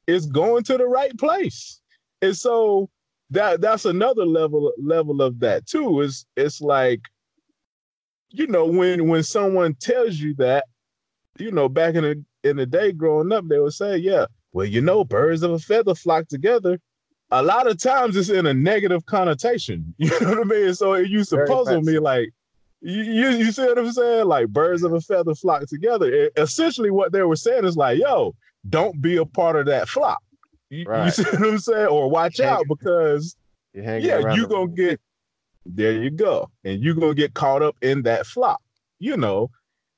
is 0.07 0.27
going 0.27 0.65
to 0.65 0.77
the 0.79 0.87
right 0.87 1.17
place? 1.19 1.81
And 2.23 2.37
so 2.37 2.89
that 3.31 3.61
that's 3.61 3.85
another 3.85 4.25
level 4.25 4.73
level 4.79 5.21
of 5.21 5.41
that 5.41 5.67
too. 5.67 6.01
Is 6.01 6.27
it's 6.37 6.61
like, 6.61 7.01
you 8.31 8.47
know, 8.47 8.67
when 8.67 9.09
when 9.09 9.23
someone 9.23 9.75
tells 9.75 10.17
you 10.17 10.35
that, 10.35 10.65
you 11.39 11.51
know, 11.51 11.69
back 11.69 11.95
in 11.95 12.03
the 12.05 12.25
in 12.45 12.57
the 12.57 12.67
day 12.67 12.93
growing 12.93 13.33
up, 13.33 13.47
they 13.49 13.59
would 13.59 13.73
say, 13.73 13.97
Yeah, 13.97 14.27
well, 14.53 14.67
you 14.67 14.81
know, 14.81 15.05
birds 15.05 15.43
of 15.43 15.53
a 15.53 15.59
feather 15.59 15.95
flock 15.95 16.29
together. 16.29 16.79
A 17.33 17.43
lot 17.43 17.67
of 17.67 17.79
times 17.79 18.17
it's 18.17 18.29
in 18.29 18.47
a 18.47 18.55
negative 18.55 19.05
connotation. 19.07 19.95
You 19.99 20.11
know 20.21 20.31
what 20.31 20.39
I 20.41 20.45
mean? 20.45 20.75
So 20.75 20.95
it 20.95 21.09
used 21.09 21.31
to 21.31 21.37
Very 21.37 21.49
puzzle 21.49 21.83
me 21.83 21.99
like, 21.99 22.31
you, 22.81 23.03
you 23.03 23.29
you 23.31 23.53
see 23.53 23.65
what 23.65 23.79
I'm 23.79 23.91
saying? 23.91 24.27
Like 24.27 24.49
birds 24.49 24.83
of 24.83 24.93
a 24.93 25.01
feather 25.01 25.35
flock 25.35 25.67
together. 25.67 26.13
It- 26.13 26.33
essentially, 26.37 26.91
what 26.91 27.13
they 27.13 27.23
were 27.23 27.37
saying 27.37 27.65
is 27.65 27.77
like, 27.77 27.99
yo, 27.99 28.35
don't 28.69 29.01
be 29.01 29.17
a 29.17 29.25
part 29.25 29.57
of 29.57 29.67
that 29.67 29.89
flock. 29.89 30.23
You, 30.71 30.87
you 31.05 31.11
see 31.11 31.23
what 31.25 31.43
I'm 31.43 31.59
saying? 31.59 31.87
Or 31.87 32.09
watch 32.11 32.39
out 32.41 32.65
because 32.69 33.37
yeah, 34.03 34.19
you 34.37 34.47
gonna 34.47 34.69
get 34.73 35.01
there 35.65 35.93
you 36.01 36.11
go. 36.11 36.49
And 36.65 36.83
you're 36.83 36.95
gonna 36.95 37.15
get 37.15 37.35
caught 37.35 37.63
up 37.63 37.77
in 37.83 38.03
that 38.03 38.27
flock, 38.27 38.61
you 39.01 39.17
know. 39.17 39.51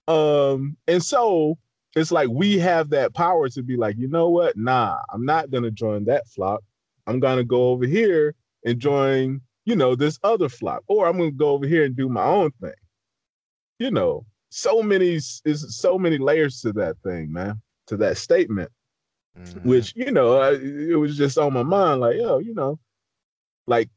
Um, 0.06 0.76
and 0.86 1.02
so 1.02 1.58
it's 1.94 2.10
like 2.12 2.28
we 2.30 2.58
have 2.58 2.90
that 2.90 3.12
power 3.12 3.48
to 3.50 3.62
be 3.62 3.76
like, 3.76 3.96
you 3.98 4.08
know 4.08 4.30
what? 4.30 4.56
Nah, 4.56 4.98
I'm 5.12 5.24
not 5.26 5.50
gonna 5.50 5.70
join 5.70 6.04
that 6.04 6.26
flock. 6.28 6.62
I'm 7.08 7.20
gonna 7.20 7.44
go 7.44 7.70
over 7.70 7.86
here 7.86 8.34
and 8.64 8.80
join, 8.80 9.40
you 9.64 9.76
know, 9.76 9.96
this 9.96 10.18
other 10.24 10.48
flock, 10.50 10.84
or 10.88 11.08
I'm 11.08 11.18
gonna 11.18 11.32
go 11.32 11.50
over 11.50 11.66
here 11.66 11.84
and 11.84 11.96
do 11.96 12.08
my 12.08 12.24
own 12.24 12.52
thing. 12.62 12.74
You 13.78 13.90
know, 13.92 14.26
so 14.50 14.82
many 14.82 15.14
is 15.16 15.42
so 15.80 15.98
many 15.98 16.18
layers 16.18 16.60
to 16.62 16.72
that 16.74 16.98
thing, 17.04 17.32
man, 17.32 17.60
to 17.88 17.96
that 17.98 18.18
statement 18.18 18.70
Mhm. 19.38 19.64
which 19.64 19.94
you 19.96 20.10
know 20.12 20.38
I, 20.38 20.52
it 20.54 20.98
was 20.98 21.16
just 21.16 21.38
on 21.38 21.52
my 21.54 21.62
mind 21.62 22.00
like 22.00 22.16
yo 22.16 22.38
you 22.38 22.54
know 22.54 22.78
like 23.66 23.88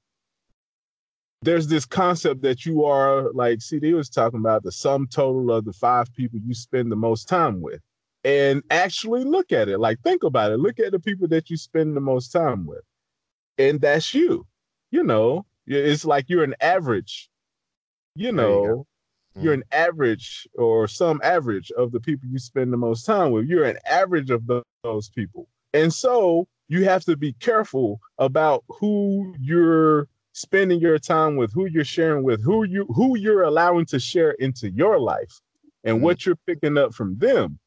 there's 1.42 1.68
this 1.68 1.86
concept 1.86 2.42
that 2.44 2.66
you 2.66 2.86
are 2.86 3.32
like 3.34 3.62
cd 3.62 3.94
was 3.94 4.10
talking 4.10 4.40
about 4.40 4.64
the 4.64 4.72
sum 4.72 5.08
total 5.08 5.52
of 5.52 5.66
the 5.66 5.74
five 5.74 6.14
people 6.14 6.40
you 6.46 6.54
spend 6.54 6.92
the 6.92 6.96
most 6.96 7.28
time 7.28 7.62
with 7.62 7.82
and 8.24 8.64
actually 8.70 9.24
look 9.24 9.52
at 9.52 9.70
it 9.70 9.80
like 9.80 10.00
think 10.02 10.24
about 10.24 10.52
it 10.52 10.58
look 10.58 10.80
at 10.80 10.92
the 10.92 11.00
people 11.00 11.28
that 11.28 11.50
you 11.50 11.58
spend 11.58 11.96
the 11.98 12.02
most 12.02 12.32
time 12.32 12.66
with 12.66 12.84
and 13.62 13.82
that's 13.82 14.14
you 14.14 14.46
you 14.92 15.04
know 15.04 15.46
it's 15.68 16.06
like 16.06 16.26
you're 16.30 16.44
an 16.44 16.56
average 16.62 17.30
you 18.16 18.32
There 18.32 18.50
you 18.64 18.68
know 18.68 18.88
you're 19.44 19.54
an 19.54 19.64
average 19.72 20.48
or 20.56 20.88
some 20.88 21.20
average 21.24 21.72
of 21.72 21.92
the 21.92 22.00
people 22.00 22.28
you 22.30 22.40
spend 22.40 22.72
the 22.72 22.78
most 22.78 23.06
time 23.06 23.32
with. 23.32 23.46
You're 23.48 23.64
an 23.66 23.80
average 23.90 24.30
of 24.30 24.44
those 24.84 25.10
people. 25.10 25.48
And 25.74 25.92
so 25.94 26.48
you 26.68 26.84
have 26.86 27.04
to 27.06 27.16
be 27.18 27.34
careful 27.34 28.00
about 28.18 28.64
who 28.68 29.34
you're 29.40 30.08
spending 30.34 30.80
your 30.80 31.00
time 31.00 31.38
with, 31.38 31.52
who 31.54 31.66
you're 31.68 31.84
sharing 31.84 32.24
with, 32.24 32.44
who 32.44 32.66
you 32.66 32.86
who 32.98 33.18
you're 33.18 33.44
allowing 33.44 33.86
to 33.88 34.00
share 34.00 34.32
into 34.34 34.70
your 34.72 35.00
life 35.00 35.42
and 35.86 35.98
Mhm. 35.98 36.02
what 36.02 36.26
you're 36.26 36.40
picking 36.48 36.78
up 36.78 36.94
from 36.94 37.18
them. 37.18 37.60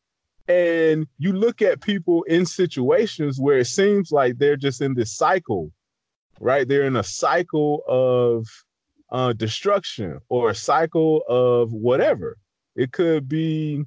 And 0.49 1.07
you 1.19 1.33
look 1.33 1.63
at 1.63 1.81
people 1.81 2.23
in 2.25 2.47
situations 2.47 3.41
where 3.41 3.59
it 3.59 3.67
seems 3.67 4.13
like 4.13 4.39
they're 4.39 4.57
just 4.57 4.81
in 4.83 4.95
this 4.95 5.13
cycle, 5.13 5.73
right? 6.41 6.67
They're 6.67 6.85
in 6.85 6.97
a 6.97 7.03
cycle 7.03 7.83
of 7.87 8.47
uh, 9.11 9.33
destruction 9.33 10.21
or 10.29 10.51
a 10.51 10.55
cycle 10.55 11.23
of 11.29 11.73
whatever. 11.73 12.37
It 12.77 12.93
could 12.93 13.29
be, 13.29 13.85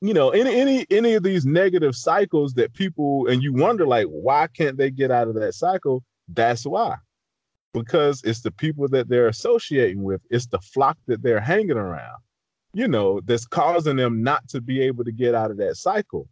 you 0.00 0.14
know, 0.14 0.30
any 0.30 0.58
any 0.58 0.86
any 0.90 1.14
of 1.14 1.22
these 1.22 1.44
negative 1.44 1.94
cycles 1.94 2.54
that 2.54 2.72
people 2.72 3.26
and 3.26 3.42
you 3.42 3.52
wonder 3.52 3.86
like, 3.86 4.06
why 4.06 4.46
can't 4.46 4.78
they 4.78 4.90
get 4.90 5.10
out 5.10 5.28
of 5.28 5.34
that 5.34 5.54
cycle? 5.54 6.02
That's 6.28 6.64
why, 6.64 6.96
because 7.74 8.22
it's 8.24 8.40
the 8.40 8.50
people 8.50 8.88
that 8.88 9.08
they're 9.08 9.28
associating 9.28 10.02
with, 10.02 10.22
it's 10.30 10.46
the 10.46 10.60
flock 10.60 10.96
that 11.06 11.22
they're 11.22 11.40
hanging 11.40 11.72
around, 11.72 12.18
you 12.72 12.88
know, 12.88 13.20
that's 13.20 13.46
causing 13.46 13.96
them 13.96 14.22
not 14.22 14.48
to 14.48 14.60
be 14.60 14.80
able 14.80 15.04
to 15.04 15.12
get 15.12 15.34
out 15.34 15.50
of 15.50 15.56
that 15.58 15.76
cycle 15.76 16.28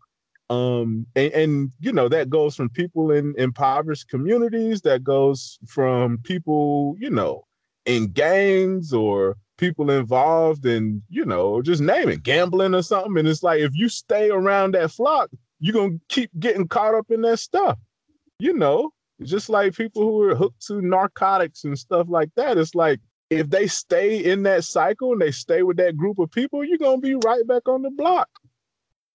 um 0.51 1.07
and, 1.17 1.33
and 1.33 1.73
you 1.81 1.93
know 1.93 2.09
that 2.09 2.31
goes 2.31 2.55
from 2.55 2.69
people 2.69 3.11
in 3.11 3.35
impoverished 3.37 4.09
communities 4.09 4.81
that 4.83 5.03
goes 5.03 5.59
from 5.67 6.19
people 6.19 6.95
you 6.99 7.11
know 7.11 7.43
in 7.85 8.07
gangs 8.13 8.93
or 8.93 9.37
people 9.59 9.91
involved 9.91 10.65
in 10.67 11.03
you 11.09 11.25
know 11.25 11.63
just 11.63 11.81
name 11.81 12.09
it 12.09 12.23
gambling 12.23 12.75
or 12.75 12.83
something. 12.83 13.19
And 13.19 13.27
it's 13.27 13.43
like 13.43 13.61
if 13.61 13.75
you 13.75 13.89
stay 13.89 14.31
around 14.31 14.75
that 14.75 14.93
flock 14.93 15.31
you're 15.59 15.75
gonna 15.75 15.99
keep 16.09 16.31
getting 16.39 16.69
caught 16.69 16.95
up 16.95 17.11
in 17.11 17.23
that 17.23 17.39
stuff 17.39 17.79
you 18.39 18.53
know? 18.53 18.93
Just 19.23 19.49
like 19.49 19.75
people 19.75 20.03
who 20.03 20.23
are 20.25 20.35
hooked 20.35 20.67
to 20.67 20.83
narcotics 20.83 21.65
and 21.65 21.79
stuff 21.79 22.07
like 22.11 22.29
that. 22.37 22.59
It's 22.59 22.75
like 22.75 23.01
if 23.31 23.49
they 23.49 23.67
stay 23.67 24.23
in 24.23 24.43
that 24.45 24.65
cycle 24.65 25.13
and 25.13 25.21
they 25.21 25.31
stay 25.31 25.63
with 25.63 25.79
that 25.79 25.97
group 25.97 26.19
of 26.19 26.31
people 26.31 26.65
you're 26.65 26.79
gonna 26.79 26.99
be 26.99 27.15
right 27.25 27.47
back 27.47 27.67
on 27.69 27.83
the 27.83 27.91
block 27.91 28.29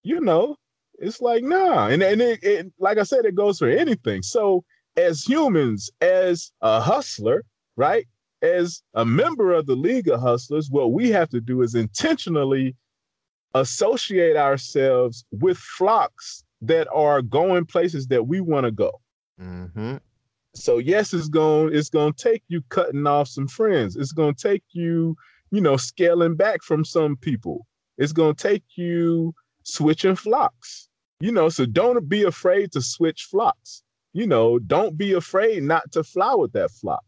you 0.02 0.20
know 0.20 0.56
it's 1.02 1.20
like 1.20 1.42
nah. 1.44 1.88
And, 1.88 2.02
and 2.02 2.22
it, 2.22 2.42
it 2.42 2.72
like 2.78 2.96
i 2.96 3.02
said 3.02 3.24
it 3.26 3.34
goes 3.34 3.58
for 3.58 3.68
anything. 3.68 4.22
So 4.22 4.64
as 4.96 5.22
humans 5.24 5.90
as 6.00 6.52
a 6.62 6.80
hustler 6.80 7.44
right 7.76 8.06
as 8.42 8.82
a 8.94 9.04
member 9.04 9.52
of 9.52 9.66
the 9.66 9.74
league 9.74 10.08
of 10.08 10.20
hustlers 10.20 10.70
what 10.70 10.92
we 10.92 11.10
have 11.10 11.28
to 11.30 11.40
do 11.40 11.62
is 11.62 11.74
intentionally 11.74 12.76
associate 13.54 14.36
ourselves 14.36 15.24
with 15.32 15.56
flocks 15.58 16.44
that 16.60 16.86
are 16.92 17.22
going 17.22 17.64
places 17.64 18.06
that 18.08 18.26
we 18.26 18.40
want 18.40 18.64
to 18.64 18.70
go. 18.70 18.92
Mhm. 19.40 20.00
so 20.54 20.78
yes 20.78 21.14
it's 21.14 21.28
going 21.28 21.74
it's 21.74 21.88
going 21.88 22.12
to 22.12 22.22
take 22.22 22.42
you 22.48 22.62
cutting 22.68 23.06
off 23.06 23.28
some 23.28 23.48
friends. 23.48 23.96
It's 23.96 24.12
going 24.12 24.34
to 24.34 24.48
take 24.48 24.62
you 24.72 25.16
you 25.50 25.60
know 25.60 25.76
scaling 25.76 26.36
back 26.36 26.62
from 26.62 26.84
some 26.84 27.16
people. 27.16 27.66
It's 27.98 28.12
going 28.12 28.34
to 28.34 28.42
take 28.42 28.64
you 28.76 29.34
switching 29.64 30.16
flocks 30.16 30.88
you 31.22 31.30
know 31.30 31.48
so 31.48 31.64
don't 31.64 32.08
be 32.08 32.24
afraid 32.24 32.72
to 32.72 32.82
switch 32.82 33.28
flocks. 33.30 33.84
You 34.12 34.26
know 34.26 34.58
don't 34.58 34.98
be 34.98 35.12
afraid 35.12 35.62
not 35.62 35.92
to 35.92 36.02
fly 36.02 36.34
with 36.34 36.52
that 36.54 36.72
flock. 36.72 37.04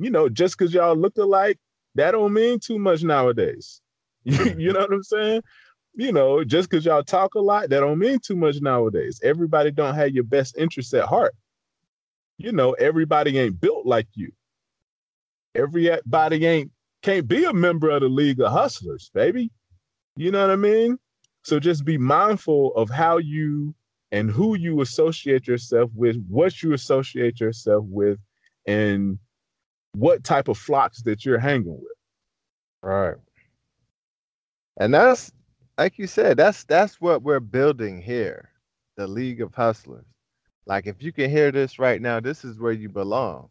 You 0.00 0.10
know 0.10 0.28
just 0.28 0.58
because 0.58 0.74
y'all 0.74 0.96
look 0.96 1.16
alike 1.16 1.56
that 1.94 2.10
don't 2.10 2.32
mean 2.32 2.58
too 2.58 2.80
much 2.80 3.04
nowadays. 3.04 3.80
You 4.24 4.72
know 4.72 4.80
what 4.80 4.92
i'm 4.92 5.02
saying? 5.04 5.42
You 5.94 6.10
know 6.10 6.42
just 6.42 6.68
because 6.68 6.84
y'all 6.84 7.04
talk 7.04 7.36
a 7.36 7.40
lot 7.40 7.68
that 7.68 7.78
don't 7.78 8.00
mean 8.00 8.18
too 8.18 8.34
much 8.34 8.56
nowadays. 8.60 9.20
Everybody 9.22 9.70
don't 9.70 9.94
have 9.94 10.10
your 10.10 10.24
best 10.24 10.56
interests 10.58 10.92
at 10.92 11.04
heart. 11.04 11.34
You 12.38 12.50
know 12.50 12.72
everybody 12.72 13.38
ain't 13.38 13.60
built 13.60 13.86
like 13.86 14.08
you. 14.14 14.32
Everybody 15.54 16.44
ain't 16.44 16.72
can't 17.02 17.28
be 17.28 17.44
a 17.44 17.52
member 17.52 17.88
of 17.88 18.00
the 18.00 18.08
league 18.08 18.40
of 18.40 18.50
hustlers 18.50 19.12
baby. 19.14 19.52
You 20.16 20.32
know 20.32 20.40
what 20.40 20.50
i 20.50 20.56
mean 20.56 20.98
so 21.44 21.60
just 21.60 21.84
be 21.84 21.98
mindful 21.98 22.74
of 22.76 22.90
how 22.90 23.18
you 23.18 23.74
and 24.12 24.30
who 24.30 24.56
you 24.56 24.80
associate 24.82 25.46
yourself 25.46 25.90
with 25.94 26.16
what 26.28 26.62
you 26.62 26.74
associate 26.74 27.40
yourself 27.40 27.84
with 27.88 28.18
and 28.66 29.18
what 29.94 30.24
type 30.24 30.48
of 30.48 30.58
flocks 30.58 31.02
that 31.02 31.24
you're 31.24 31.38
hanging 31.38 31.74
with 31.80 31.92
Right. 32.82 33.16
And 34.78 34.94
that's 34.94 35.32
like 35.78 35.98
you 35.98 36.06
said, 36.06 36.36
that's 36.36 36.64
that's 36.64 37.00
what 37.00 37.22
we're 37.22 37.40
building 37.40 38.00
here, 38.02 38.50
the 38.96 39.06
League 39.06 39.40
of 39.40 39.54
Hustlers. 39.54 40.06
Like 40.66 40.86
if 40.86 41.02
you 41.02 41.12
can 41.12 41.30
hear 41.30 41.52
this 41.52 41.78
right 41.78 42.00
now, 42.02 42.20
this 42.20 42.44
is 42.44 42.58
where 42.60 42.72
you 42.72 42.88
belong. 42.88 43.48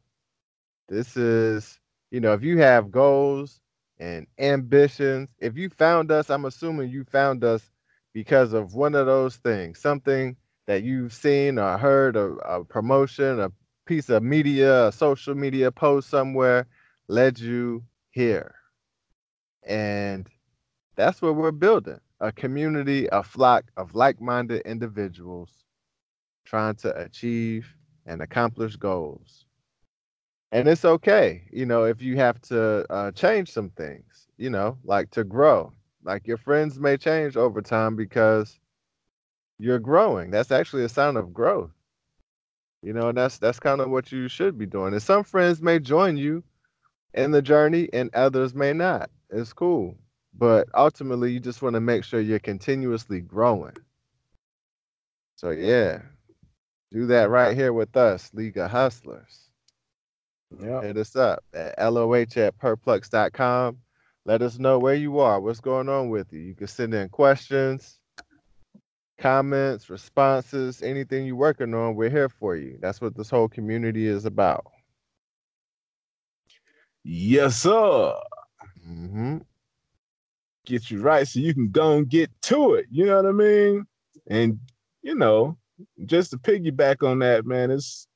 This 0.89 1.17
is, 1.17 1.79
you 2.11 2.19
know, 2.19 2.33
if 2.33 2.43
you 2.43 2.59
have 2.59 2.91
goals 2.91 3.61
and 3.99 4.27
ambitions, 4.39 5.29
if 5.39 5.57
you 5.57 5.69
found 5.69 6.11
us, 6.11 6.29
I'm 6.29 6.45
assuming 6.45 6.89
you 6.89 7.05
found 7.05 7.43
us 7.43 7.69
because 8.13 8.53
of 8.53 8.73
one 8.73 8.95
of 8.95 9.05
those 9.05 9.37
things, 9.37 9.79
something 9.79 10.35
that 10.67 10.83
you've 10.83 11.13
seen 11.13 11.57
or 11.57 11.77
heard, 11.77 12.15
a, 12.15 12.33
a 12.45 12.63
promotion, 12.63 13.39
a 13.39 13.51
piece 13.85 14.09
of 14.09 14.23
media, 14.23 14.87
a 14.87 14.91
social 14.91 15.35
media 15.35 15.71
post 15.71 16.09
somewhere 16.09 16.67
led 17.07 17.39
you 17.39 17.83
here. 18.11 18.55
And 19.63 20.27
that's 20.95 21.21
what 21.21 21.35
we're 21.35 21.51
building 21.51 21.99
a 22.19 22.31
community, 22.31 23.07
a 23.11 23.23
flock 23.23 23.65
of 23.77 23.95
like 23.95 24.21
minded 24.21 24.61
individuals 24.61 25.65
trying 26.45 26.75
to 26.75 26.95
achieve 27.01 27.75
and 28.05 28.21
accomplish 28.21 28.75
goals. 28.75 29.45
And 30.51 30.67
it's 30.67 30.85
okay, 30.85 31.43
you 31.51 31.65
know, 31.65 31.85
if 31.85 32.01
you 32.01 32.17
have 32.17 32.41
to 32.43 32.85
uh, 32.91 33.11
change 33.11 33.51
some 33.51 33.69
things, 33.71 34.27
you 34.37 34.49
know, 34.49 34.77
like 34.83 35.09
to 35.11 35.23
grow. 35.23 35.73
Like 36.03 36.27
your 36.27 36.37
friends 36.37 36.79
may 36.79 36.97
change 36.97 37.37
over 37.37 37.61
time 37.61 37.95
because 37.95 38.59
you're 39.59 39.79
growing. 39.79 40.31
That's 40.31 40.51
actually 40.51 40.83
a 40.83 40.89
sign 40.89 41.17
of 41.17 41.33
growth. 41.33 41.71
You 42.81 42.93
know, 42.93 43.09
and 43.09 43.17
that's 43.17 43.37
that's 43.37 43.59
kind 43.59 43.79
of 43.79 43.89
what 43.89 44.11
you 44.11 44.27
should 44.27 44.57
be 44.57 44.65
doing. 44.65 44.93
And 44.93 45.01
some 45.01 45.23
friends 45.23 45.61
may 45.61 45.79
join 45.79 46.17
you 46.17 46.43
in 47.13 47.31
the 47.31 47.41
journey 47.41 47.89
and 47.93 48.13
others 48.15 48.55
may 48.55 48.73
not. 48.73 49.09
It's 49.29 49.53
cool. 49.53 49.97
But 50.33 50.67
ultimately, 50.73 51.31
you 51.31 51.39
just 51.39 51.61
want 51.61 51.75
to 51.75 51.81
make 51.81 52.03
sure 52.03 52.19
you're 52.19 52.39
continuously 52.39 53.21
growing. 53.21 53.75
So, 55.35 55.49
yeah, 55.49 55.99
do 56.91 57.05
that 57.07 57.29
right 57.29 57.55
here 57.55 57.73
with 57.73 57.95
us, 57.97 58.31
League 58.33 58.57
of 58.57 58.71
Hustlers. 58.71 59.49
Yeah. 60.59 60.81
Hit 60.81 60.97
us 60.97 61.15
up 61.15 61.43
at 61.53 61.77
loh 61.91 62.13
at 62.13 62.29
perplux.com. 62.29 63.77
Let 64.25 64.41
us 64.41 64.59
know 64.59 64.77
where 64.77 64.95
you 64.95 65.19
are, 65.19 65.39
what's 65.41 65.59
going 65.59 65.89
on 65.89 66.09
with 66.09 66.31
you. 66.31 66.39
You 66.39 66.55
can 66.55 66.67
send 66.67 66.93
in 66.93 67.09
questions, 67.09 67.99
comments, 69.17 69.89
responses, 69.89 70.81
anything 70.83 71.25
you're 71.25 71.35
working 71.35 71.73
on. 71.73 71.95
We're 71.95 72.09
here 72.09 72.29
for 72.29 72.55
you. 72.55 72.77
That's 72.81 73.01
what 73.01 73.15
this 73.15 73.29
whole 73.29 73.47
community 73.49 74.05
is 74.07 74.25
about. 74.25 74.65
Yes, 77.03 77.57
sir. 77.57 78.13
hmm 78.83 79.37
Get 80.67 80.91
you 80.91 81.01
right 81.01 81.27
so 81.27 81.39
you 81.39 81.55
can 81.55 81.71
go 81.71 81.93
and 81.97 82.07
get 82.07 82.29
to 82.43 82.75
it. 82.75 82.85
You 82.91 83.07
know 83.07 83.15
what 83.15 83.25
I 83.25 83.31
mean? 83.31 83.85
And 84.27 84.59
you 85.01 85.15
know, 85.15 85.57
just 86.05 86.29
to 86.31 86.37
piggyback 86.37 87.05
on 87.07 87.19
that, 87.19 87.45
man, 87.47 87.71
it's 87.71 88.07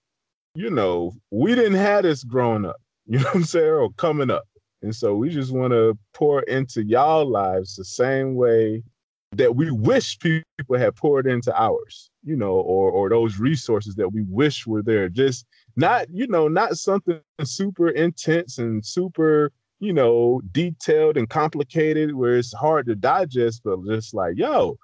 you 0.54 0.70
know, 0.70 1.14
we 1.32 1.56
didn't 1.56 1.74
have 1.74 2.04
this 2.04 2.24
growing 2.24 2.66
up, 2.66 2.78
you 3.08 3.18
know 3.18 3.26
what 3.26 3.36
I'm 3.36 3.44
saying, 3.44 3.68
or 3.68 3.92
coming 3.94 4.30
up. 4.30 4.44
And 4.86 4.96
so 4.96 5.16
we 5.16 5.30
just 5.30 5.52
want 5.52 5.74
to 5.74 5.98
pour 6.14 6.44
into 6.44 6.84
y'all 6.84 7.26
lives 7.26 7.76
the 7.76 7.84
same 7.84 8.36
way 8.36 8.84
that 9.32 9.56
we 9.56 9.72
wish 9.72 10.20
people 10.20 10.78
had 10.78 10.96
poured 10.96 11.26
into 11.26 11.52
ours, 11.60 12.12
you 12.24 12.36
know, 12.36 12.52
or 12.52 12.92
or 12.92 13.10
those 13.10 13.40
resources 13.40 13.96
that 13.96 14.14
we 14.14 14.22
wish 14.30 14.68
were 14.68 14.84
there. 14.84 15.10
Just 15.10 15.48
not, 15.76 16.06
you 16.12 16.28
know, 16.28 16.48
not 16.48 16.78
something 16.78 17.20
super 17.44 17.90
intense 17.90 18.60
and 18.60 18.86
super, 18.86 19.52
you 19.80 19.92
know, 19.92 20.40
detailed 20.52 21.18
and 21.18 21.28
complicated 21.32 22.14
where 22.14 22.38
it's 22.38 22.54
hard 22.54 22.86
to 22.86 22.94
digest, 22.94 23.62
but 23.66 23.84
just 23.88 24.14
like, 24.14 24.38
yo, 24.38 24.78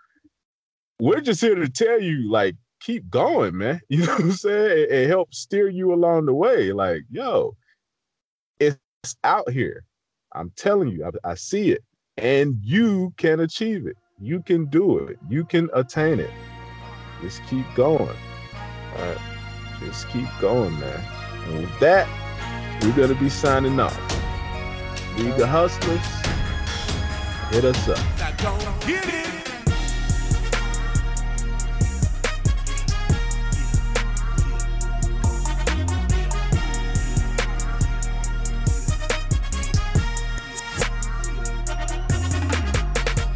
we're 0.99 1.21
just 1.21 1.41
here 1.41 1.53
to 1.53 1.69
tell 1.69 2.01
you, 2.01 2.27
like, 2.27 2.55
keep 2.79 3.07
going, 3.11 3.55
man. 3.55 3.79
You 3.89 4.07
know 4.07 4.13
what 4.13 4.21
I'm 4.21 4.31
saying? 4.31 4.79
It, 4.79 4.89
and 4.89 5.11
help 5.11 5.31
steer 5.31 5.69
you 5.69 5.93
along 5.93 6.25
the 6.25 6.33
way. 6.33 6.71
Like, 6.71 7.03
yo, 7.11 7.55
it's 8.59 8.79
out 9.23 9.51
here. 9.51 9.85
I'm 10.33 10.51
telling 10.55 10.89
you, 10.89 11.05
I, 11.05 11.31
I 11.31 11.35
see 11.35 11.71
it, 11.71 11.83
and 12.17 12.57
you 12.63 13.13
can 13.17 13.39
achieve 13.41 13.87
it. 13.87 13.97
You 14.19 14.41
can 14.41 14.65
do 14.67 14.99
it. 14.99 15.17
You 15.29 15.43
can 15.43 15.69
attain 15.73 16.19
it. 16.19 16.29
Just 17.21 17.43
keep 17.45 17.65
going. 17.75 18.01
All 18.01 19.05
right. 19.05 19.17
Just 19.79 20.07
keep 20.09 20.27
going, 20.39 20.79
man. 20.79 21.03
And 21.47 21.61
with 21.61 21.79
that, 21.79 22.07
we're 22.83 22.95
gonna 22.95 23.19
be 23.19 23.29
signing 23.29 23.79
off. 23.79 23.97
League 25.17 25.39
of 25.39 25.49
Hustlers, 25.49 25.99
hit 27.51 27.65
us 27.65 27.89
up. 27.89 29.40